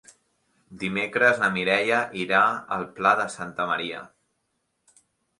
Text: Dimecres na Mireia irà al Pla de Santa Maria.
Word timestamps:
Dimecres 0.83 1.41
na 1.41 1.49
Mireia 1.57 1.99
irà 2.21 2.39
al 2.77 2.85
Pla 2.95 3.11
de 3.19 3.27
Santa 3.33 3.67
Maria. 3.73 4.01